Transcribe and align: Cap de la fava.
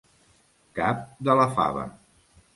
Cap 0.79 1.03
de 1.29 1.37
la 1.41 1.47
fava. 1.59 1.87